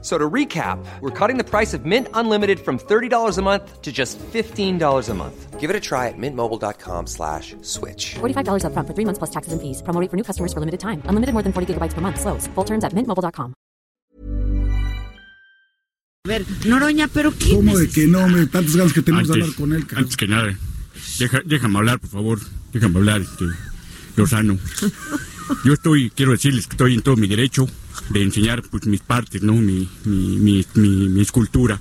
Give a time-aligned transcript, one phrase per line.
[0.00, 3.90] So to recap, we're cutting the price of Mint Unlimited from $30 a month to
[3.90, 5.58] just $15 a month.
[5.58, 8.14] Give it a try at mintmobile.com slash switch.
[8.20, 9.82] $45 up front for three months plus taxes and fees.
[9.82, 11.02] Promo rate for new customers for limited time.
[11.06, 12.20] Unlimited more than 40 gigabytes per month.
[12.20, 12.46] Slows.
[12.54, 13.54] Full terms at mintmobile.com.
[16.26, 19.34] A ver, Noroña, pero ¿qué ¿Cómo de que no, me tantas ganas que tenemos de
[19.34, 20.04] hablar con él, cabrón?
[20.04, 20.54] Antes que nada,
[21.18, 22.38] deja- déjame hablar, por favor.
[22.72, 23.46] Déjame hablar, este,
[24.16, 24.58] Lozano.
[25.64, 27.66] Yo estoy, quiero decirles que estoy en todo mi derecho
[28.10, 29.54] de enseñar pues, mis partes, ¿no?
[29.54, 31.80] Mi, mi, mi, mi, mi escultura.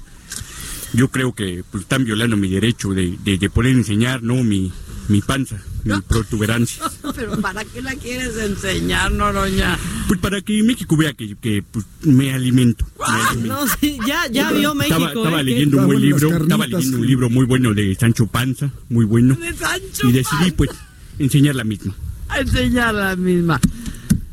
[0.93, 4.43] Yo creo que pues, están violando mi derecho de, de, de poder enseñar, ¿no?
[4.43, 4.71] Mi,
[5.07, 6.83] mi panza, mi protuberancia.
[7.15, 9.77] Pero ¿para qué la quieres enseñar, Noroña?
[10.07, 12.85] Pues para que México vea que, que pues, me alimento.
[12.99, 13.55] me alimento.
[13.55, 14.95] No, sí, ya, ya vio México.
[14.97, 15.43] Estaba, estaba ¿eh?
[15.43, 19.35] leyendo un buen libro, estaba leyendo un libro muy bueno de Sancho Panza, muy bueno.
[19.35, 20.71] De Sancho Y decidí pues
[21.19, 21.95] enseñar la misma.
[22.29, 23.59] A enseñar la misma.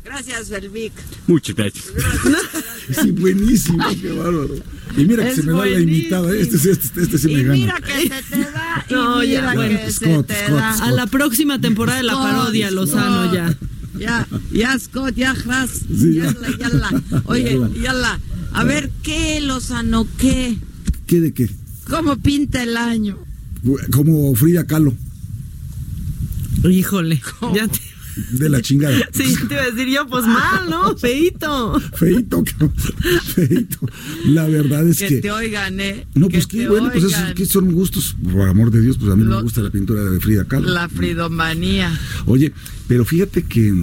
[0.03, 0.93] Gracias, Elvic.
[1.27, 1.85] Muchas gracias.
[3.01, 4.55] Sí, buenísimo, qué bárbaro.
[4.95, 5.91] Y mira que Es se me da la buenísimo.
[5.91, 7.85] imitada, este, sí, este, este sí Y me mira gana.
[7.87, 9.79] que se te da, y No, ya, mira bueno.
[9.79, 10.73] que se Scott, te Scott, da.
[10.85, 13.57] A la próxima temporada de la parodia, Lozano, ya.
[13.97, 15.69] Ya, ya, Scott, ya, Ras.
[15.87, 16.25] Sí, ya.
[16.25, 17.03] Yala, yala.
[17.25, 17.69] Oye, Yala.
[17.81, 18.19] yala.
[18.53, 20.57] A ver, ¿qué, Lozano, qué?
[21.07, 21.49] ¿Qué de qué?
[21.89, 23.17] ¿Cómo pinta el año?
[23.91, 24.93] Como Frida Kahlo,
[26.69, 27.21] Híjole.
[27.53, 27.79] Ya te-
[28.31, 28.97] de la chingada.
[29.11, 30.95] sí, te iba a decir yo, pues mal, ¿no?
[30.97, 31.79] Feito.
[31.95, 32.73] Feito, cabrón,
[33.35, 33.79] feito.
[34.27, 35.15] La verdad es Que que...
[35.17, 36.07] te oigan, ¿eh?
[36.15, 39.15] No, pues qué bueno, pues esos que son gustos, por amor de Dios, pues a
[39.17, 40.69] mí Lo- me gusta la pintura de Frida Kahlo.
[40.69, 41.91] La fridomanía.
[42.25, 42.53] Oye,
[42.87, 43.73] pero fíjate que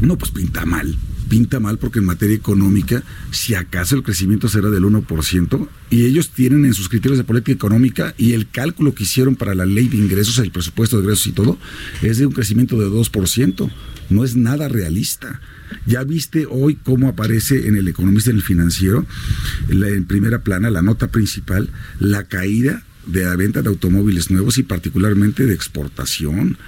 [0.00, 0.96] no, pues pinta mal.
[1.30, 6.30] Pinta mal porque en materia económica, si acaso el crecimiento será del 1%, y ellos
[6.30, 9.86] tienen en sus criterios de política económica y el cálculo que hicieron para la ley
[9.86, 11.56] de ingresos, el presupuesto de ingresos y todo,
[12.02, 13.70] es de un crecimiento de 2%.
[14.10, 15.40] No es nada realista.
[15.86, 19.06] Ya viste hoy cómo aparece en el economista en el financiero,
[19.68, 21.70] en, en primera plana, la nota principal,
[22.00, 26.58] la caída de la venta de automóviles nuevos y particularmente de exportación.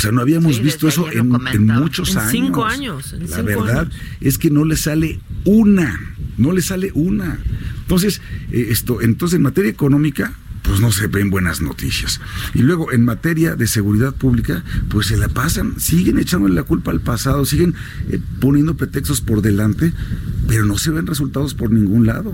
[0.00, 2.30] O sea, no habíamos Sí, visto eso en, muchos En años.
[2.30, 3.94] cinco años, en la cinco verdad años.
[4.22, 6.00] es que no le sale una,
[6.38, 7.38] no le sale una.
[7.82, 12.18] Entonces, eh, esto, entonces en materia económica, pues no se ven buenas noticias.
[12.54, 16.92] Y luego en materia de seguridad pública, pues se la pasan, siguen echándole la culpa
[16.92, 17.74] al pasado, siguen
[18.08, 19.92] eh, poniendo pretextos por delante,
[20.48, 22.32] pero no se ven resultados por ningún lado.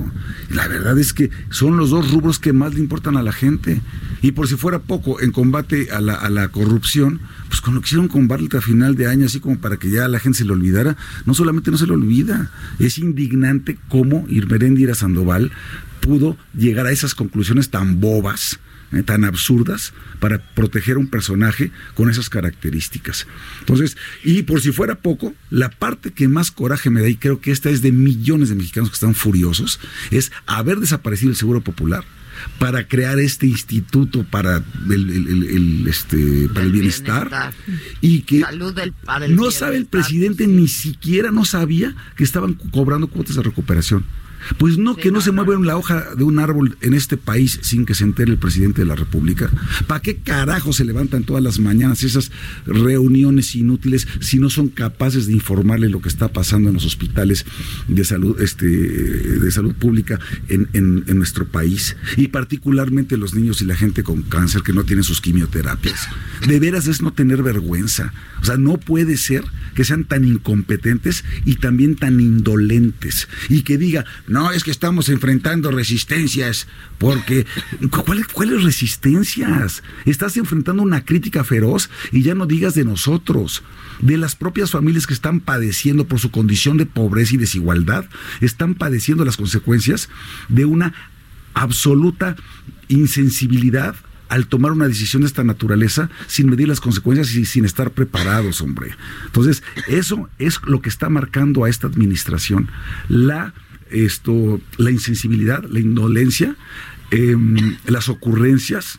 [0.50, 3.80] La verdad es que son los dos rubros que más le importan a la gente.
[4.22, 7.20] Y por si fuera poco, en combate a la, a la corrupción,
[7.66, 10.06] con lo que hicieron con Bartlett a final de año, así como para que ya
[10.06, 14.94] la gente se lo olvidara, no solamente no se lo olvida, es indignante cómo Irmeréndira
[14.94, 15.50] Sandoval
[16.00, 18.60] pudo llegar a esas conclusiones tan bobas,
[18.92, 23.26] eh, tan absurdas, para proteger a un personaje con esas características.
[23.58, 27.40] Entonces, y por si fuera poco, la parte que más coraje me da, y creo
[27.40, 29.80] que esta es de millones de mexicanos que están furiosos,
[30.12, 32.04] es haber desaparecido el Seguro Popular
[32.58, 37.54] para crear este instituto para el, el- el- el, este para el bienestar, bienestar.
[38.00, 42.24] y que Salud del- para el no sabe el presidente ni siquiera no sabía que
[42.24, 44.04] estaban cobrando cuotas de recuperación.
[44.58, 45.44] Pues no, Sí, que no, no, se no.
[45.44, 48.82] mueve la hoja de un árbol en este país sin que se entere el presidente
[48.82, 49.50] de la República.
[49.86, 52.30] ¿Para qué carajo se levantan todas las mañanas esas
[52.66, 57.44] reuniones inútiles si no son capaces de informarle lo que está pasando en los hospitales
[57.88, 60.18] de salud, este, de salud pública
[60.48, 61.96] en, en- en nuestro país?
[62.16, 66.08] Y particularmente los niños y la gente con cáncer que no tienen sus quimioterapias.
[66.46, 68.12] De veras es no tener vergüenza.
[68.40, 73.28] O sea, no puede ser que sean tan incompetentes y también tan indolentes.
[73.48, 74.04] Y que diga,
[74.36, 76.66] no, es que estamos enfrentando resistencias,
[76.98, 77.46] porque
[78.04, 79.82] ¿cuáles, cuáles resistencias?
[80.04, 83.62] Estás enfrentando una crítica feroz y ya no digas de nosotros,
[83.98, 88.04] de las propias familias que están padeciendo por su condición de pobreza y desigualdad,
[88.42, 90.10] están padeciendo las consecuencias
[90.50, 90.92] de una
[91.54, 92.36] absoluta
[92.88, 93.96] insensibilidad
[94.28, 98.60] al tomar una decisión de esta naturaleza sin medir las consecuencias y sin estar preparados,
[98.60, 98.94] hombre.
[99.24, 102.68] Entonces, eso es lo que está marcando a esta administración,
[103.08, 103.54] la
[103.90, 106.56] esto, la insensibilidad, la indolencia,
[107.10, 108.98] em, las ocurrencias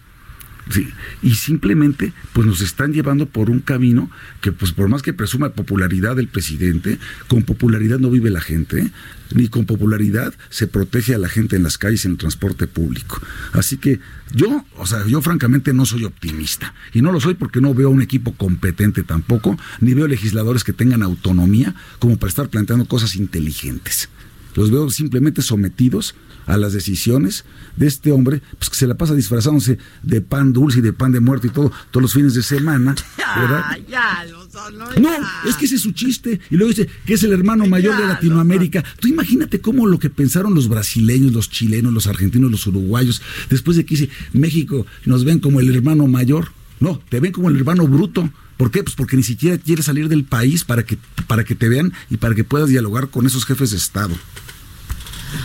[0.69, 0.89] Sí,
[1.21, 4.09] y simplemente pues nos están llevando por un camino
[4.41, 8.91] que pues por más que presuma popularidad del presidente, con popularidad no vive la gente,
[9.33, 13.21] ni con popularidad se protege a la gente en las calles en el transporte público.
[13.53, 13.99] Así que
[14.33, 17.89] yo, o sea, yo francamente no soy optimista y no lo soy porque no veo
[17.89, 23.15] un equipo competente tampoco, ni veo legisladores que tengan autonomía como para estar planteando cosas
[23.15, 24.09] inteligentes.
[24.57, 26.15] Los veo simplemente sometidos
[26.47, 27.45] a las decisiones
[27.75, 31.11] de este hombre, pues que se la pasa disfrazándose de pan dulce y de pan
[31.11, 32.95] de muerto y todo, todos los fines de semana.
[33.37, 33.63] ¿verdad?
[33.87, 35.29] Ya, ya, Lozano, No, ya.
[35.47, 36.39] es que ese es su chiste.
[36.49, 38.83] Y luego dice que es el hermano mayor de Latinoamérica.
[38.99, 43.21] Tú imagínate cómo lo que pensaron los brasileños, los chilenos, los argentinos, los uruguayos,
[43.51, 46.49] después de que dice México nos ven como el hermano mayor.
[46.79, 48.27] No, te ven como el hermano bruto.
[48.57, 48.83] ¿Por qué?
[48.83, 52.17] Pues porque ni siquiera quieres salir del país para que, para que te vean y
[52.17, 54.15] para que puedas dialogar con esos jefes de Estado.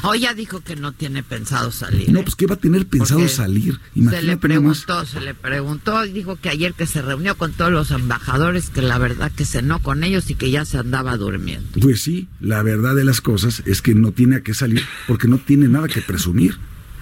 [0.03, 2.11] Hoy ya dijo que no tiene pensado salir.
[2.11, 2.23] No, ¿eh?
[2.23, 3.75] pues ¿qué va a tener pensado Porque salir?
[3.75, 4.85] Se le Imagínate nada más.
[4.85, 8.71] preguntó, se le preguntó y dijo que ayer que se reunió con todos los embajadores,
[8.71, 11.69] que la verdad que cenó con ellos y que ya se andaba durmiendo.
[11.81, 15.29] Pues sí, la verdad de las cosas es que no tiene a qué salir porque
[15.29, 16.59] no tiene nada que presumir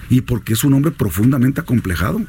[0.09, 2.21] y porque es un hombre profundamente acomplejado.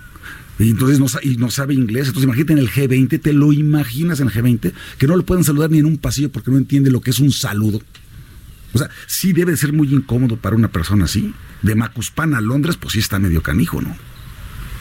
[0.59, 2.09] Y entonces no, y no sabe inglés.
[2.09, 5.45] Entonces imagínate en el G20, te lo imaginas en el G20, que no le pueden
[5.45, 7.81] saludar ni en un pasillo porque no entiende lo que es un saludo.
[8.73, 11.35] O sea, sí debe ser muy incómodo para una persona así.
[11.63, 13.97] De Macuspana a Londres, pues sí está medio canijo, ¿no?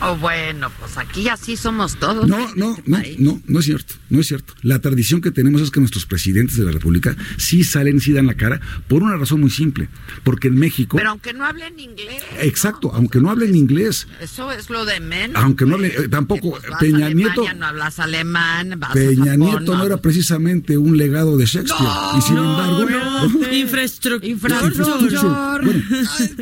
[0.04, 2.28] Oh, bueno, pues aquí así somos todos.
[2.28, 4.54] No, no, no, no, no es cierto, no es cierto.
[4.64, 8.26] La tradición que tenemos es que nuestros presidentes de la República sí salen, sí dan
[8.28, 9.90] la cara, por una razón muy simple.
[10.24, 10.98] Porque en México...
[10.98, 12.24] Pero aunque no hablen inglés.
[12.40, 12.96] Exacto, ¿no?
[12.98, 14.08] aunque no hablen inglés.
[14.20, 15.42] Eso es lo de menos.
[15.44, 18.92] Aunque no pues, hable- eh, tampoco, que, pues, Peña Alemania, Nieto- No hablas alemán, vas
[18.92, 21.84] a Peña Japón, Nieto no era precisamente un legado de Shakespeare.
[21.84, 23.30] No, y sin No, embargo...
[23.30, 24.28] no, infraestructura.
[24.32, 25.60] Infraestructura.
[25.64, 25.84] Bueno,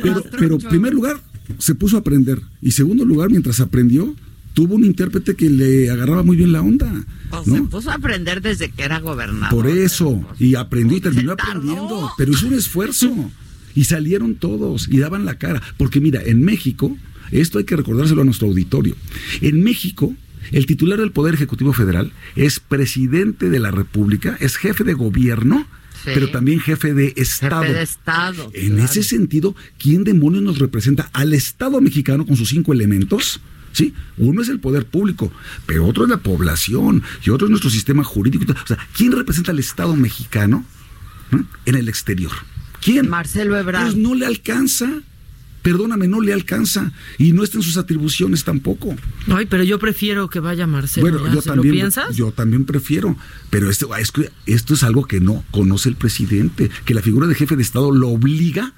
[0.02, 1.20] pero, pero en primer lugar,
[1.58, 2.40] se puso a aprender.
[2.60, 4.14] Y segundo lugar, mientras aprendió,
[4.54, 7.04] tuvo un intérprete que le agarraba muy bien la onda.
[7.30, 7.56] Pues ¿no?
[7.56, 9.50] se puso a aprender desde que era gobernador.
[9.50, 13.30] Por eso, pues, y aprendió y terminó aprendiendo, pero hizo un esfuerzo.
[13.72, 15.62] Y salieron todos y daban la cara.
[15.76, 16.96] Porque mira, en México,
[17.30, 18.96] esto hay que recordárselo a nuestro auditorio.
[19.40, 20.12] En México,
[20.50, 25.66] el titular del Poder Ejecutivo Federal es presidente de la República, es jefe de gobierno,
[26.04, 26.10] Sí.
[26.14, 27.62] pero también jefe de Estado.
[27.62, 28.50] Jefe de Estado.
[28.54, 28.84] En claro.
[28.84, 33.40] ese sentido, ¿quién demonios nos representa al Estado mexicano con sus cinco elementos?
[33.72, 35.32] Sí, uno es el poder público,
[35.66, 38.52] pero otro es la población y otro es nuestro sistema jurídico.
[38.52, 40.64] O sea, ¿quién representa al Estado mexicano
[41.30, 41.46] ¿no?
[41.66, 42.32] en el exterior?
[42.80, 43.08] ¿Quién?
[43.08, 43.84] Marcelo Ebrard.
[43.84, 45.02] Pues no le alcanza.
[45.62, 46.92] Perdóname, no le alcanza.
[47.18, 48.96] Y no está en sus atribuciones tampoco.
[49.28, 51.08] Ay, pero yo prefiero que vaya Marcelo.
[51.08, 52.16] Bueno, ya, yo ¿sí también, ¿Lo piensas?
[52.16, 53.16] yo también prefiero,
[53.50, 57.26] pero esto, es que esto es algo que no conoce el presidente, que la figura
[57.26, 58.72] de jefe de Estado lo obliga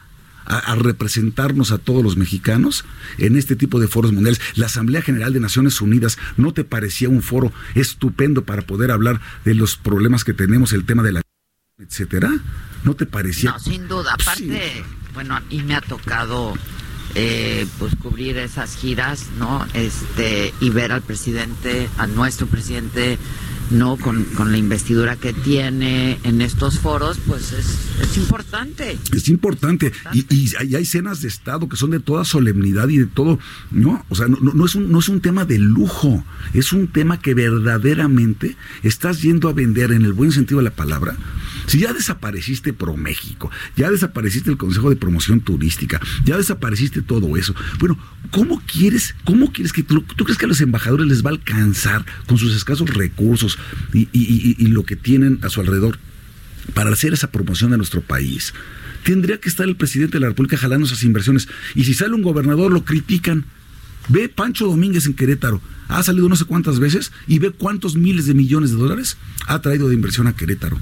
[0.44, 2.84] a, a representarnos a todos los mexicanos
[3.18, 4.40] en este tipo de foros mundiales.
[4.56, 9.20] La Asamblea General de Naciones Unidas no te parecía un foro estupendo para poder hablar
[9.44, 11.22] de los problemas que tenemos, el tema de la
[11.78, 12.30] etcétera,
[12.84, 13.52] no te parecía.
[13.52, 14.14] No, sin duda.
[14.14, 14.82] Aparte, Sí.
[15.14, 16.54] Bueno, a mí me ha tocado
[17.14, 19.66] eh, pues cubrir esas giras, ¿no?
[19.74, 23.18] Este y ver al presidente, a nuestro presidente,
[23.72, 27.66] no con, con la investidura que tiene en estos foros, pues es,
[28.02, 28.98] es importante.
[29.12, 29.92] Es importante.
[30.12, 33.38] Y, y hay, hay cenas de Estado que son de toda solemnidad y de todo.
[33.70, 36.24] No, o sea, no, no- es un, no es un tema de lujo.
[36.54, 40.74] Es un tema que verdaderamente estás yendo a vender en el buen sentido de la
[40.74, 41.16] palabra.
[41.66, 47.36] Si ya desapareciste Pro México, ya desapareciste el Consejo de Promoción Turística, ya desapareciste todo
[47.36, 47.54] eso.
[47.78, 47.96] Bueno,
[48.30, 51.34] ¿cómo quieres, cómo quieres que tú, tú crees que a los embajadores les va a
[51.34, 53.58] alcanzar con sus escasos recursos
[53.92, 55.98] y, lo que tienen a su alrededor
[56.74, 58.54] para hacer esa promoción de nuestro país.
[59.04, 61.48] Tendría que estar el presidente de la República jalando esas inversiones.
[61.74, 63.44] Y si sale un gobernador, lo critican.
[64.08, 65.60] Ve Pancho Domínguez en Querétaro.
[65.88, 69.60] Ha salido no sé cuántas veces y ve cuántos miles de millones de dólares ha
[69.60, 70.78] traído de inversión a Querétaro.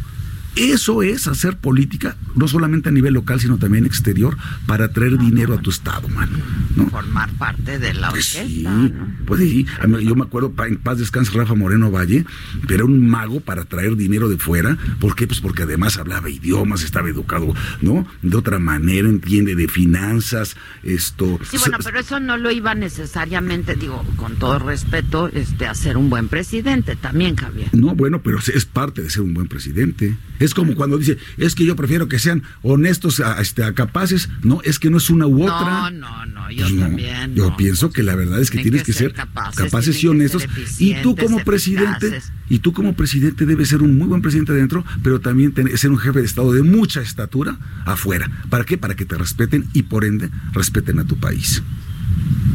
[0.60, 4.36] Eso es hacer política, no solamente a nivel local, sino también exterior,
[4.66, 6.36] para traer dinero a tu estado, mano.
[6.76, 6.88] ¿no?
[6.90, 8.46] Formar parte de la Pues orquesta.
[8.86, 8.92] sí,
[9.26, 9.66] pues sí.
[9.88, 12.24] Mí- Yo me acuerdo, en paz descanse Rafa Moreno Valle,
[12.62, 14.76] pero era un mago para traer dinero de fuera.
[14.98, 15.26] ¿Por qué?
[15.26, 18.06] Pues porque además hablaba idiomas, estaba educado, ¿no?
[18.22, 21.38] De otra manera, entiende de finanzas, esto.
[21.50, 25.96] Sí, bueno, pero eso no lo iba necesariamente, digo, con todo respeto, este, a ser
[25.96, 27.68] un buen presidente también, Javier.
[27.72, 30.16] No, bueno, pero es parte de ser un buen presidente.
[30.38, 34.28] Es como cuando dice, es que yo prefiero que sean honestos, a, este, a capaces.
[34.42, 35.90] No, es que no es una u otra.
[35.90, 37.34] No, no, no, yo Pues no, también.
[37.34, 37.56] Yo no.
[37.56, 40.46] pienso que la verdad es que tienes que, ser capaces, y honestos.
[40.78, 42.32] Y tú como presidente, eficaces.
[42.48, 45.90] y tú como presidente debes ser un muy buen presidente adentro, pero también tener- ser
[45.90, 48.30] un jefe de Estado de mucha estatura afuera.
[48.48, 48.78] ¿Para qué?
[48.78, 51.62] Para que te respeten y por ende respeten a tu país.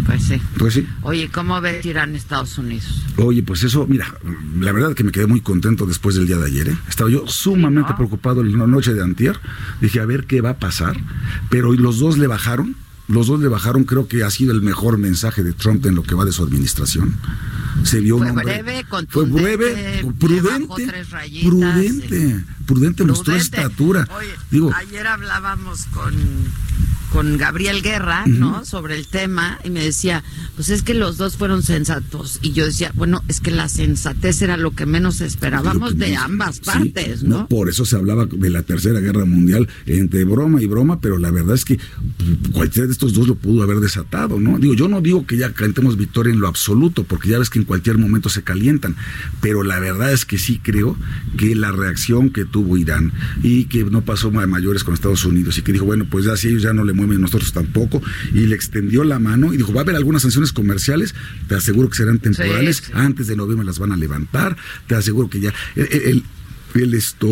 [0.06, 0.42] Pues sí.
[0.58, 0.88] Pues sí.
[1.02, 3.04] Oye, ¿cómo ves Irán Estados Unidos?
[3.18, 4.14] Oye, pues eso, mira,
[4.60, 6.70] la verdad que me quedé muy contento después del día de ayer.
[6.70, 6.78] ¿eh?
[6.88, 9.40] Estaba yo sumamente preocupado en la noche de antier.
[9.82, 10.96] Dije, a ver qué va a pasar.
[11.50, 12.76] Pero los dos le bajaron.
[13.08, 16.02] Los dos le bajaron, creo que ha sido el mejor mensaje de Trump en lo
[16.02, 17.16] que va de su administración.
[17.84, 18.64] Se vio Fue un hombre.
[18.64, 21.04] breve, fue breve, prudente.
[21.12, 24.08] rayitas, Prudente, prudente, mostró estatura.
[24.18, 26.14] Oye, Digo, ayer hablábamos con,
[27.12, 28.66] con Gabriel Guerra, ¿no?
[28.66, 30.24] Sobre el tema y me decía,
[30.56, 32.40] pues es que los dos fueron sensatos.
[32.42, 36.58] Y yo decía, bueno, es que la sensatez era lo que menos esperábamos de ambas
[36.58, 37.48] sí, partes, ¿no?
[37.48, 41.32] Por eso se hablaba de la Tercera Guerra Mundial entre broma y broma, pero la
[41.32, 44.60] verdad es que pues, cualquiera de estos dos lo pudo haber desatado, ¿no?
[44.60, 47.60] Digo, yo no digo que ya cantemos victoria en lo absoluto, porque ya ves que
[47.60, 48.96] en cualquier momento se calientan,
[49.40, 50.98] pero la verdad es que sí creo
[51.38, 53.12] que la reacción que tuvo Irán
[53.44, 56.38] y que no pasó a mayores con Estados Unidos y que dijo, bueno, pues ya
[56.38, 58.02] si ellos ya no le mueven, nosotros tampoco,
[58.34, 61.14] y le extendió la mano y dijo, va a haber algunas sanciones comerciales,
[61.50, 62.94] te aseguro que serán temporales, sí.
[62.94, 64.56] antes de noviembre las van a levantar,
[64.88, 66.24] te aseguro que ya el, el-
[66.76, 67.28] el esto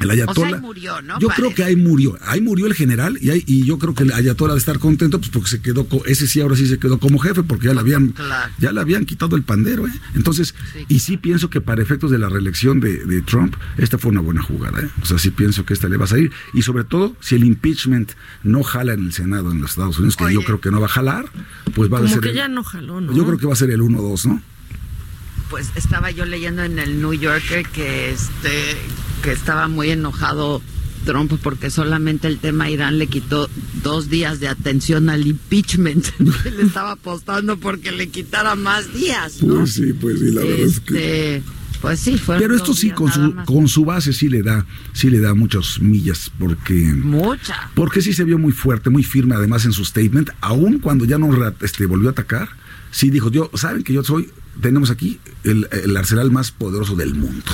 [0.00, 0.46] el ayatola.
[0.46, 1.18] O sea, ahí murió, ¿no?
[1.18, 2.18] Yo creo que ahí murió.
[2.22, 5.18] Ahí murió el general y, ahí- y yo creo que el ayatola de estar contento
[5.18, 7.80] pues porque se quedó, ese sí ahora sí se quedó como jefe porque ya le
[7.80, 8.52] habían, Claro.
[8.58, 9.92] ya le habían quitado el pandero, ¿eh?
[10.14, 13.98] Entonces, Sí, y sí pienso que para efectos de la reelección de, de Trump, esta
[13.98, 14.88] fue una buena jugada, ¿eh?
[15.02, 16.30] O sea, sí pienso que esta le va a salir.
[16.54, 18.12] Y sobre todo, si el impeachment
[18.42, 20.86] no jala en el Senado en los Estados Unidos, que yo creo que no va
[20.86, 21.26] a jalar,
[21.74, 22.20] pues va a Como ser.
[22.22, 23.12] que el- ya no jaló, ¿no?
[23.14, 24.42] Yo creo que va a ser el 1-2, ¿no?
[25.50, 28.76] Pues estaba yo leyendo en el New Yorker que este
[29.22, 30.62] que estaba muy enojado
[31.06, 33.48] Trump porque solamente el tema Irán le quitó
[33.82, 36.06] dos días de atención al impeachment.
[36.18, 39.58] le estaba apostando porque le quitara más días, ¿no?
[39.58, 41.36] Pues sí, pues sí, la verdad es que.
[41.36, 41.42] Este,
[41.80, 45.10] pues sí, fueron Pero esto sí, con su, con su base sí le da, sí
[45.10, 47.70] le da muchas millas, porque, mucha.
[47.74, 51.18] porque sí se vio muy fuerte, muy firme, además en su statement, aun cuando ya
[51.18, 52.48] no este, volvió a atacar,
[52.90, 57.14] sí dijo, yo, saben que yo soy, tenemos aquí el, el arsenal más poderoso del
[57.14, 57.52] mundo.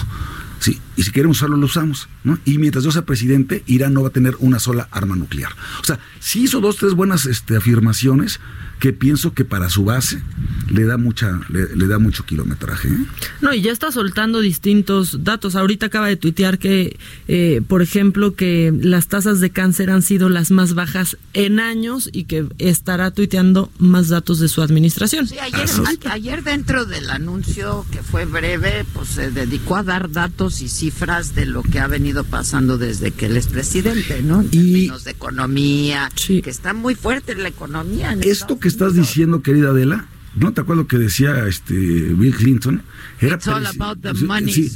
[0.60, 2.38] Sí, y si queremos usarlo, lo usamos, ¿no?
[2.44, 5.52] Y mientras yo sea presidente, Irán no va a tener una sola arma nuclear.
[5.80, 8.40] O sea, sí hizo dos, tres buenas este, afirmaciones
[8.78, 10.20] que pienso que para su base
[10.68, 12.88] le da mucha, le, le da mucho kilometraje.
[12.88, 13.04] ¿eh?
[13.40, 15.54] No, y ya está soltando distintos datos.
[15.54, 20.28] Ahorita acaba de tuitear que, eh, por ejemplo, que las tasas de cáncer han sido
[20.28, 25.28] las más bajas en años y que estará tuiteando más datos de su administración.
[25.28, 25.66] Sí, ayer,
[26.06, 30.68] a- ayer dentro del anuncio que fue breve, pues se dedicó a dar datos y
[30.82, 34.40] cifras de lo que ha venido pasando desde que él es presidente, ¿no?
[34.40, 36.42] En Y- términos de economía, Sí.
[36.42, 38.10] que está muy fuerte la economía.
[38.12, 39.06] en Esto Estados que estás Unidos.
[39.06, 42.82] diciendo, querida Adela, ¿no te acuerdas lo que decía este Bill Clinton?
[43.20, 44.72] It's all about the money, sí,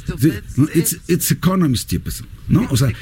[0.55, 1.77] no, it's, it's economy,
[2.47, 2.65] ¿no?
[2.69, 2.93] O sea,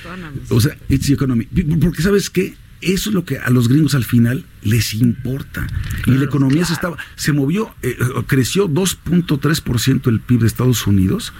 [0.50, 1.46] o sea, it's economy.
[1.80, 2.56] Porque sabes qué?
[2.82, 5.68] Eso es lo que a los gringos al final les importa.
[6.08, 7.96] y la economía se estaba, se movió, eh,
[8.28, 11.34] creció 2.3% el PIB de Estados Unidos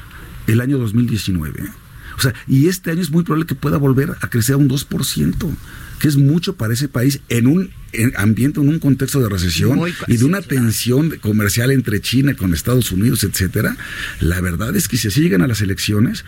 [0.47, 1.61] el año 2019.
[1.61, 1.69] ¿eh?
[2.17, 4.69] O sea, y este año es muy probable que pueda volver a crecer a un
[4.69, 5.55] 2%,
[5.99, 7.71] que es mucho para ese país en un
[8.15, 12.91] ambiente, en un contexto de recesión y de una tensión comercial entre China con Estados
[12.91, 13.75] Unidos, etcétera.
[14.19, 16.25] La verdad es que si así llegan a las elecciones,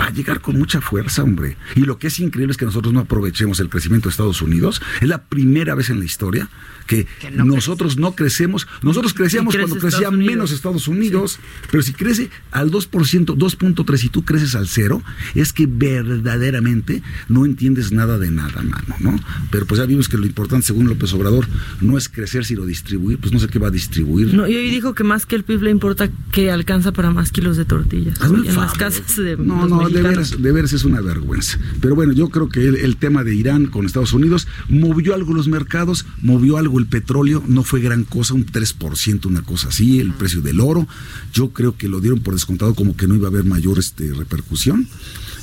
[0.00, 1.56] va a llegar con mucha fuerza, hombre.
[1.76, 4.80] Y lo que es increíble es que nosotros no aprovechemos el crecimiento de Estados Unidos.
[5.00, 6.48] Es la primera vez en la historia
[6.86, 8.66] que, Que no nosotros no crecemos.
[8.82, 10.26] Nosotros crecíamos cuando crecía Unidos.
[10.26, 11.38] menos Estados Unidos,
[11.70, 15.02] pero si crece al 2%, 2.3 y tú creces al cero,
[15.34, 19.20] es que verdaderamente no entiendes nada de nada, mano, ¿no?
[19.50, 21.46] Pero pues ya vimos que lo importante, según López Obrador,
[21.80, 24.34] no es crecer sino distribuir, pues no sé qué va a distribuir.
[24.34, 27.32] No, y hoy dijo que más que el PIB le importa que alcanza para más
[27.32, 28.18] kilos de tortillas.
[28.20, 31.58] En las casas de No, los no, de veras, de veras es una vergüenza.
[31.80, 35.34] Pero bueno, yo creo que el, el tema de Irán con Estados Unidos movió algo
[35.34, 40.00] los mercados, movió algo el petróleo, no fue gran cosa, un 3%, una cosa así,
[40.00, 40.86] el precio del oro.
[41.32, 44.12] Yo creo que lo dieron por descontado como que no iba a haber mayor este,
[44.12, 44.86] repercusión.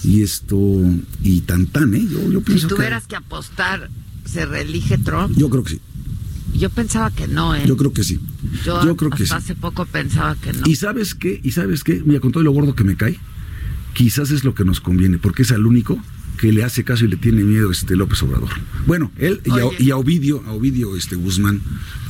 [0.03, 0.57] Y esto,
[1.23, 2.05] y tan tan, ¿eh?
[2.09, 2.75] Yo, yo Si pienso que.
[2.75, 3.89] tuvieras que apostar,
[4.27, 5.33] ¿se reelige Trump?
[5.37, 5.81] Yo creo que sí,
[6.55, 7.63] Yo pensaba que no, ¿eh?
[7.65, 8.19] yo creo que sí.
[8.65, 9.33] Yo, Yo creo que sí.
[9.33, 10.63] hace poco pensaba que no.
[10.65, 11.39] ¿Y sabes qué?
[11.43, 12.01] ¿Y sabes qué?
[12.05, 13.19] Mira, con todo lo gordo que me cae,
[13.93, 15.99] quizás es lo que nos conviene, porque es al único
[16.39, 18.49] que le hace caso y le tiene miedo este López Obrador.
[18.85, 21.61] Bueno, él y a, y a Ovidio, a Ovidio este Guzmán,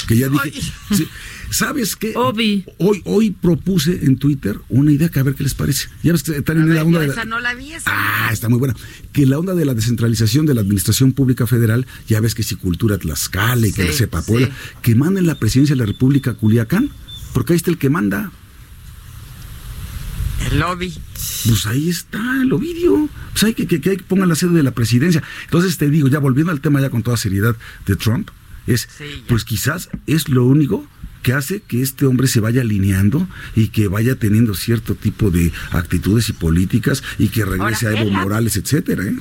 [0.08, 0.54] que ya dije,
[0.94, 1.08] sí,
[1.52, 2.14] ¿sabes qué?
[2.16, 2.64] Obi.
[2.78, 5.90] Hoy hoy propuse en Twitter una idea que a ver qué les parece.
[6.04, 7.74] Ya ves que están A en ver, la yo onda la- no la vi.
[7.74, 8.76] esa Ah, está muy buena.
[9.12, 12.56] Que la onda de la descentralización de la administración pública federal, ya ves que si
[12.56, 14.54] Cultura Tlaxcala y que Sí, sepa Puebla, sí.
[14.82, 16.90] que manden la presidencia de la República Culiacán,
[17.34, 18.32] porque ahí está el que manda.
[20.52, 20.94] El lobby.
[21.48, 23.10] Pues ahí está el Ovidio.
[23.34, 25.22] Pues hay que, que pongan la sede de la presidencia.
[25.46, 28.30] Entonces te digo, ya volviendo al tema ya con toda seriedad de Trump,
[28.68, 30.88] Es, Sí, pues quizás es lo único
[31.24, 35.52] que hace que este hombre se vaya alineando y que vaya teniendo cierto tipo de
[35.72, 39.16] actitudes y políticas y que regrese Ahora, a Evo Morales, etcétera, ¿eh?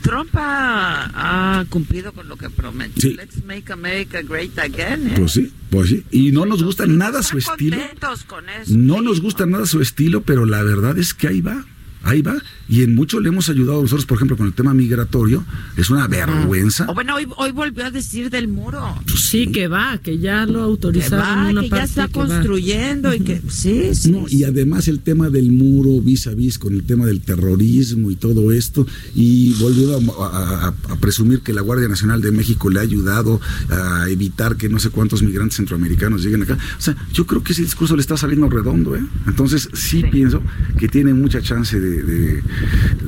[0.00, 3.10] Trump ha, ha cumplido con lo que prometió.
[3.10, 3.14] Sí.
[3.14, 5.08] Let's make America great again.
[5.08, 5.14] ¿eh?
[5.16, 6.04] Pues sí, pues sí.
[6.10, 7.76] Y no nos gusta nada su estilo.
[7.76, 8.72] contentos con eso.
[8.74, 11.64] No nos gusta nada su estilo, pero la verdad es que ahí va.
[12.02, 12.36] Ahí va.
[12.68, 15.44] Y en mucho le hemos ayudado nosotros, por ejemplo, con el tema migratorio.
[15.76, 16.86] Es una vergüenza.
[16.88, 18.82] O bueno, hoy, hoy volvió a decir del muro.
[19.16, 22.18] Sí, que va, que ya lo Que autorizaron va, una que parte ya está que
[22.18, 22.26] va.
[22.26, 24.10] construyendo y que sí, sí.
[24.10, 28.10] No, y además el tema del muro vis a vis con el tema del terrorismo
[28.10, 32.30] y todo esto, y volvió a, a- a- a presumir que la Guardia Nacional de
[32.32, 33.40] México le ha ayudado
[33.70, 36.56] a evitar que no sé cuántos migrantes centroamericanos lleguen acá.
[36.78, 39.04] O sea, yo creo que ese discurso le está saliendo redondo, ¿eh?
[39.26, 40.04] Entonces sí, Sí.
[40.10, 40.42] pienso
[40.78, 42.42] que tiene mucha chance de, de-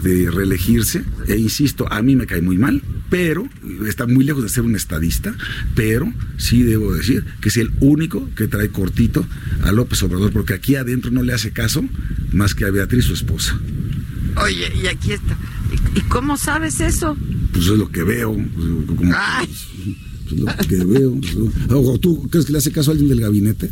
[0.03, 3.49] de reelegirse, e insisto, a mí me cae muy mal, pero
[3.87, 5.35] está muy lejos de ser un estadista,
[5.75, 9.27] pero sí debo decir que es el único que trae cortito
[9.63, 11.85] a López Obrador, porque aquí adentro no le hace caso
[12.33, 13.59] más que a Beatriz, su esposa.
[14.37, 15.37] Oye, y aquí está.
[15.95, 17.17] ¿Y, cómo sabes eso?
[17.53, 18.35] Pues es lo que veo.
[18.35, 19.49] pues, como- Ay.
[20.29, 21.21] pues, lo que veo.
[21.71, 23.71] ¿O ¿Tú crees que le hace caso a alguien del gabinete?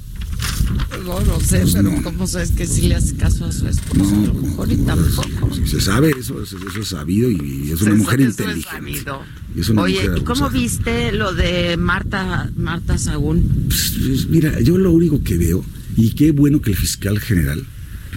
[1.04, 2.02] No, no sé, Pues pero no.
[2.02, 4.02] ¿cómo sabes que sí le hace caso a su esposa?
[4.14, 5.54] No, a lo mejor y no, tampoco.
[5.54, 8.71] sí, se sabe eso, eso, es sabido y, es una mujer eso es inteligente.
[8.71, 9.23] sabido.
[9.56, 13.66] Es una Oye, mujer ¿y cómo viste lo de Marta, Marta Sagún?
[13.68, 15.64] Pues, pues, mira, yo lo único que veo,
[15.97, 17.64] y qué bueno que el fiscal general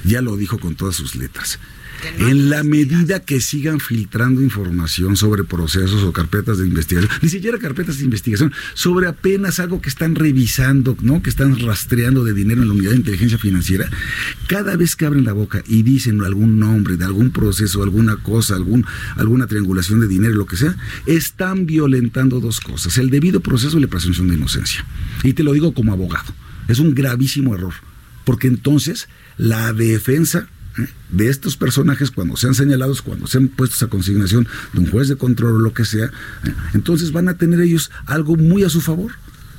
[0.06, 1.60] ya lo dijo con todas sus letras.
[2.20, 7.58] En la medida que sigan filtrando información sobre procesos o carpetas de investigación, ni siquiera
[7.58, 11.22] carpetas de investigación, sobre apenas algo que están revisando, ¿no?
[11.22, 13.89] Que están rastreando de dinero en la unidad de inteligencia financiera,
[14.48, 18.56] cada vez que abren la boca y dicen algún nombre de algún proceso, alguna cosa,
[18.56, 18.86] algún,
[19.16, 20.75] alguna triangulación de dinero, lo que sea,
[21.06, 24.86] están violentando dos cosas, el debido proceso y la presunción de inocencia.
[25.24, 26.34] Y te lo digo como abogado,
[26.68, 27.74] es un gravísimo error,
[28.25, 30.48] porque entonces la defensa.
[31.10, 35.15] De estos personajes cuando sean señalados, cuando sean puestos a consignación de un juez de
[35.15, 36.53] control o lo que sea, ¿eh?
[36.74, 39.12] entonces van a tener ellos algo muy a su favor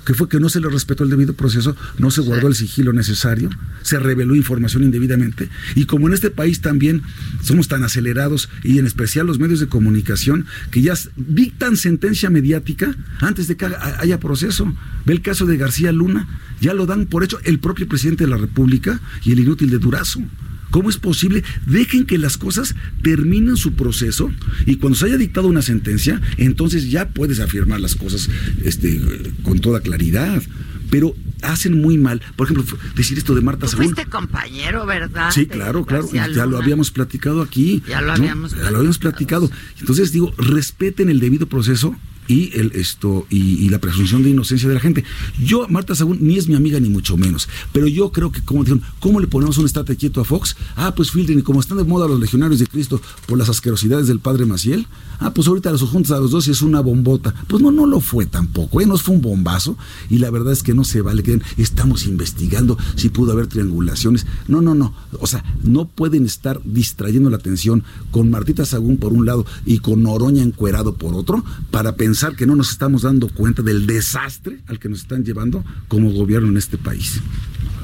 [0.09, 2.95] que fue que no se les respetó el debido proceso, no se guardó el sigilo
[2.95, 3.51] necesario,
[3.83, 7.03] se reveló información indebidamente, y como en este país también
[7.43, 12.97] somos tan acelerados, y en especial los medios de comunicación, que ya dictan sentencia mediática
[13.21, 14.75] antes de que haya proceso.
[15.05, 16.27] Ve el caso de García Luna,
[16.59, 19.79] ya lo dan por hecho el propio presidente de la República y el inútil de
[19.79, 20.23] Durazo.
[20.71, 21.45] ¿Cómo es posible?
[21.67, 24.31] Dejen que las cosas terminen su proceso
[24.67, 28.29] y cuando se haya dictado una sentencia, entonces ya puedes afirmar las cosas
[28.65, 29.01] este,
[29.43, 30.43] con toda claridad.
[30.91, 32.23] Pero hacen muy mal.
[32.37, 35.31] Por ejemplo, decir esto de Marta Tú fuiste compañero, ¿verdad?
[35.33, 36.09] Sí, claro, claro.
[36.13, 37.83] Ya lo habíamos platicado aquí.
[37.87, 38.13] Ya lo ¿no?
[38.15, 39.51] habíamos Ya lo habíamos platicado.
[39.81, 41.95] Entonces digo, respeten el debido proceso
[42.29, 45.05] y el esto y, la presunción de inocencia de la gente.
[45.43, 48.63] Yo, Marta Sagún, ni es mi amiga ni mucho menos, pero yo creo que, como
[48.63, 50.57] dijeron, ¿cómo le ponemos un estate quieto a Fox?
[50.77, 54.07] Ah, pues filtren, y como están de moda los legionarios de Cristo por las asquerosidades
[54.07, 54.87] del padre Maciel,
[55.19, 57.35] ah, pues ahorita los juntas a los dos y es una bombota.
[57.47, 58.87] Pues no, no lo fue tampoco, ¿eh?
[58.87, 59.77] no fue un bombazo,
[60.09, 64.27] y la verdad es que no se vale que estamos investigando si pudo haber triangulaciones.
[64.47, 64.95] No, no, no.
[65.21, 69.79] O sea, no pueden estar distrayendo la atención con Martita Sagún por un lado y
[69.79, 74.59] con Noroña encuerado por otro para pensar que no nos estamos dando cuenta del desastre
[74.67, 77.21] al que nos están llevando como gobierno en este país.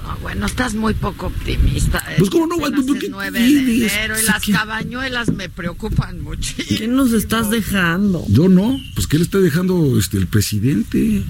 [0.03, 1.99] No, bueno, estás muy poco optimista.
[2.11, 2.16] ¿eh?
[2.18, 2.57] Pues, ¿cómo no?
[2.57, 4.53] Apenas ¿Tú es qué 9 de enero y las ¿qué?
[4.53, 6.55] cabañuelas me preocupan mucho.
[6.68, 8.23] ¿Qué nos estás dejando?
[8.29, 11.25] Yo no, pues ¿qué le está dejando este el presidente?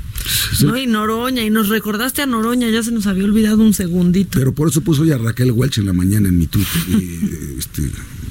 [0.49, 3.75] Pues, No, y Noroña, y nos recordaste a Noroña, ya se nos había olvidado un
[3.75, 4.31] segundito.
[4.39, 6.83] Pero por eso puso hoy a Raquel Welch en la mañana en mi Twitter
[7.59, 7.83] este,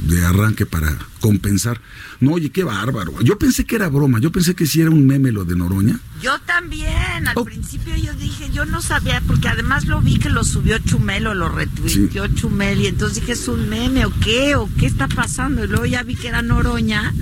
[0.03, 1.79] de arranque para compensar.
[2.19, 3.19] No, oye, qué bárbaro.
[3.21, 5.99] Yo pensé que era broma, yo pensé que sí era un meme lo de Noroña.
[6.21, 7.45] Yo también, al Oh.
[7.45, 11.33] principio yo dije, yo no sabía, porque además lo vi que lo subió Chumel o
[11.33, 14.55] lo retuiteó Chumel, y entonces dije, ¿es un meme o qué?
[14.55, 15.63] ¿O qué está pasando?
[15.63, 17.13] Y luego ya vi que era Noroña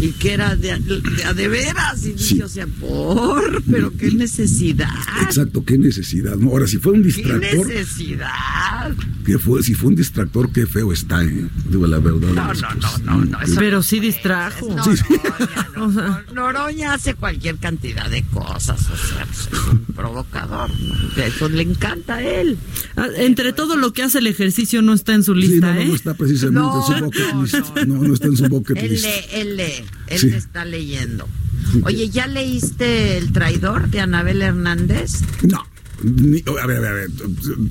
[0.00, 2.42] y que era de, de, a de veras, y dije, Sí.
[2.42, 4.88] o sea, por, pero qué necesidad.
[5.22, 6.36] Exacto, qué necesidad.
[6.36, 8.92] No, ahora, si fue un ¿Qué distractor, necesidad?
[9.24, 11.46] que fue, si fue un distractor, qué feo está, ¿eh?
[11.68, 12.28] Digo la verdad.
[12.32, 13.40] No, no, no, no, no.
[13.42, 14.74] eso Pero no sí distrajo.
[14.74, 15.14] No, Sí, sí.
[16.34, 20.70] Noroña, hace cualquier cantidad de cosas, o sea, pues, es un provocador.
[20.70, 21.22] ¿no?
[21.22, 22.56] Eso le encanta a él.
[22.96, 25.74] Ah, Entre todo lo que hace el ejercicio no está en su Sí, lista, no,
[25.74, 25.86] no, ¿eh?
[25.88, 27.54] no está precisamente No, en su bucket no, list.
[27.86, 29.04] no, No, no está en su bucket Él list.
[29.04, 30.28] lee, él lee, él Sí.
[30.30, 31.28] está leyendo.
[31.84, 35.20] Oye, ¿ya leíste El traidor de Anabel Hernández?
[35.42, 35.64] No,
[36.02, 37.10] a ver, a ver, a ver,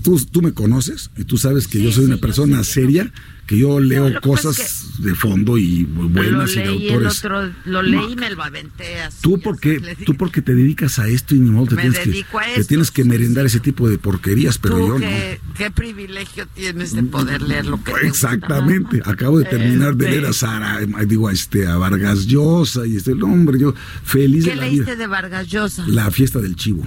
[0.04, 3.12] tú, tú me conoces y tú sabes que yo soy una persona seria,
[3.48, 7.26] que yo leo cosas de fondo y buenas y de autores.
[7.26, 9.18] Otro, lo leí y me lo aventé así.
[9.22, 12.64] Tú porque, tú porque te dedicas a esto y ni modo te, tienes que, te
[12.66, 15.54] tienes que merendar ese tipo de porquerías, pero yo qué, no.
[15.56, 19.02] Qué privilegio tienes de poder leer lo que Exactamente.
[19.06, 20.40] Acabo de terminar de leer a este.
[20.40, 24.66] Sara, digo, a este, a Vargas Llosa y este hombre, yo feliz ¿Qué de la
[24.68, 25.88] leíste de Vargas Llosa?
[25.88, 26.86] La fiesta del chivo.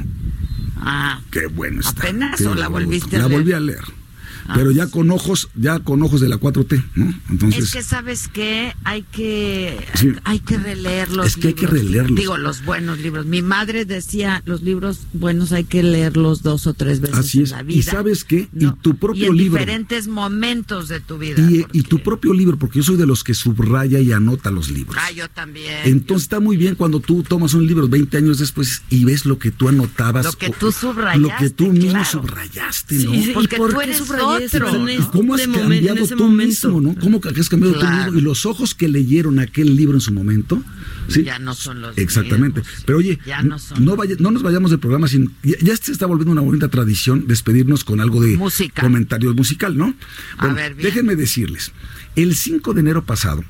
[0.84, 1.20] Ah.
[1.30, 2.02] Qué bueno está.
[2.02, 3.30] ¿Apenas o la volviste a leer?
[3.30, 4.01] La volví a leer.
[4.46, 7.14] Ah, pero ya con ojos, ya con ojos de la 4T, ¿no?
[7.30, 7.64] Entonces.
[7.64, 9.78] Es que sabes que hay que
[10.24, 12.18] hay que releer los Es que hay que releerlos.
[12.18, 13.26] Digo, los buenos libros.
[13.26, 17.50] Mi madre decía, los libros buenos hay que leerlos dos o tres veces Así es.
[17.50, 17.78] en la vida.
[17.78, 19.58] Y sabes qué, y tu propio y en libro.
[19.58, 21.40] diferentes momentos de tu vida.
[21.40, 24.70] Y, y, tu propio libro, porque yo soy de los que subraya y anota los
[24.70, 24.96] libros.
[24.98, 25.80] Ah, yo también.
[25.84, 29.38] Entonces está muy bien cuando tú tomas un libro 20 años después y ves lo
[29.38, 30.24] que tú anotabas.
[30.24, 31.20] Lo que tú subrayaste.
[31.20, 33.12] Lo que tú mismo subrayaste, ¿no?
[33.12, 34.00] Sí, porque ¿Y por tú eres
[34.32, 35.10] otro, ¿no?
[35.10, 36.94] ¿Cómo has cambiado tú mismo, no?
[36.96, 38.18] ¿Cómo has cambiado tú mismo?
[38.18, 40.62] Y los ojos que leyeron aquel libro en su momento,
[41.08, 41.22] ¿sí?
[41.24, 42.60] Ya no son los Exactamente.
[42.60, 42.82] mismos.
[42.86, 45.32] Pero oye, no, no, vaya, no, nos vayamos del programa sin...
[45.42, 48.82] Ya, ya, se está volviendo una bonita tradición despedirnos con algo de Música.
[48.82, 49.94] comentario musical, ¿no?
[50.38, 50.86] Bueno, A ver, bien.
[50.88, 51.72] déjenme decirles,
[52.16, 53.44] el 5 de enero pasado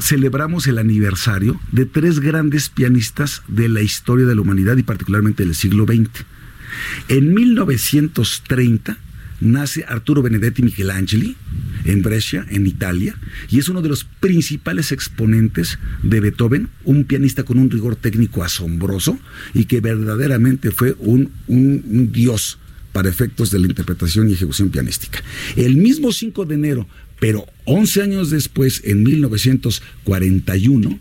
[0.00, 5.44] celebramos el aniversario de tres grandes pianistas de la historia de la humanidad y particularmente
[5.44, 6.24] del siglo XX.
[7.08, 8.96] En 1930
[9.40, 11.36] nace Arturo Benedetti Michelangeli
[11.84, 13.16] en Brescia, en Italia,
[13.50, 18.42] y es uno de los principales exponentes de Beethoven, un pianista con un rigor técnico
[18.42, 19.18] asombroso
[19.54, 22.58] y que verdaderamente fue un, un, dios
[22.92, 25.22] para efectos de la interpretación y ejecución pianística.
[25.56, 26.86] El mismo 5 de enero,
[27.20, 30.98] pero 11 años después, en 1941,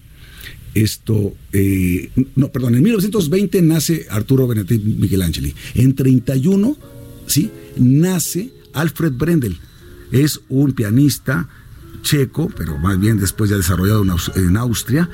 [0.74, 5.56] esto, eh, no, perdón, en 1920 nace Arturo Benedetti Michelangeli.
[5.74, 6.78] En 31,
[7.26, 7.50] ¿sí?
[7.80, 9.60] Nace Alfred Brendel.
[10.12, 11.48] Es un pianista
[12.02, 15.10] checo, pero más bien después ya desarrollado en Austria,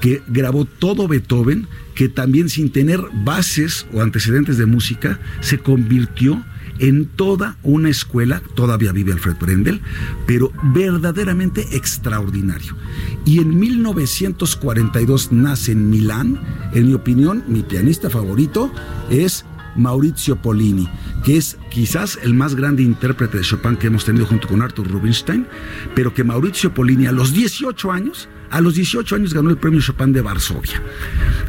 [0.00, 6.44] que grabó todo Beethoven, que también sin tener bases o antecedentes de música, se convirtió
[6.78, 9.80] en toda una escuela, todavía vive Alfred Brendel,
[10.26, 12.76] pero verdaderamente extraordinario.
[13.24, 16.38] Y en 1942 nace en Milán,
[16.74, 18.70] en mi opinión, mi pianista favorito
[19.10, 20.88] es Maurizio Polini,
[21.24, 24.88] que es quizás el más grande intérprete de Chopin que hemos tenido junto con Arthur
[24.88, 25.46] Rubinstein,
[25.94, 29.80] pero que Maurizio Polini a los 18 años, a los 18 años ganó el premio
[29.80, 30.82] Chopin de Varsovia.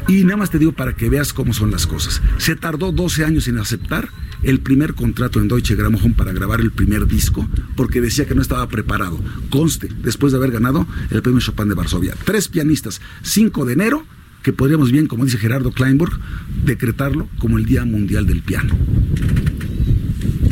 [0.08, 2.22] Y nada más te digo para que veas cómo son las cosas.
[2.38, 4.08] Se tardó 12 años en aceptar
[4.42, 8.42] el primer contrato en Deutsche Grammophon para grabar el primer disco porque decía que no
[8.42, 9.20] estaba preparado.
[9.50, 12.14] Conste, después de haber ganado el premio Chopin de Varsovia.
[12.24, 14.06] Tres pianistas, 5 de enero
[14.42, 16.18] que podríamos bien, como dice Gerardo Kleinburg,
[16.64, 18.74] decretarlo como el Día Mundial del Piano.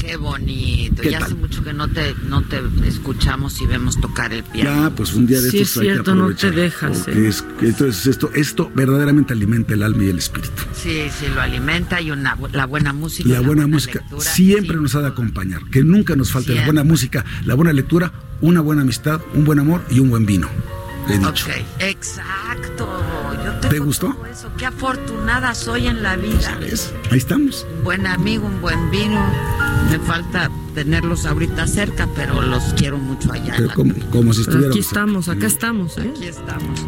[0.07, 1.03] Qué bonito.
[1.03, 4.89] ya hace mucho que no te, no te escuchamos y vemos tocar el piano.
[4.89, 7.09] Ya, pues un día de sí, estos es cierto, hay que no te dejas.
[7.09, 7.27] Eh.
[7.27, 10.63] Es, entonces esto, esto verdaderamente alimenta el alma y el espíritu.
[10.75, 13.29] Sí, sí, lo alimenta y una, la buena música.
[13.29, 15.65] La, la buena, buena, música lectura, siempre nos ha de acompañar.
[15.71, 16.67] Que nunca nos falte siempre.
[16.67, 20.25] la buena música, la buena lectura, una buena amistad, un buen amor y un buen
[20.25, 20.49] vino.
[21.09, 21.47] He dicho.
[21.47, 22.89] Ok, exacto.
[23.61, 24.17] ¿Te gustó?
[24.31, 24.51] Eso.
[24.57, 26.41] Qué afortunada soy en la vida.
[26.41, 26.93] ¿Sabes?
[27.11, 27.67] Ahí estamos.
[27.79, 29.25] Un buen amigo, un buen vino.
[29.91, 33.55] Me falta tenerlos ahorita cerca, pero los quiero mucho allá.
[33.57, 34.77] Pero como, como si estuviéramos.
[34.77, 35.99] Aquí estamos, acá estamos.
[35.99, 36.13] ¿eh?
[36.15, 36.81] Aquí estamos.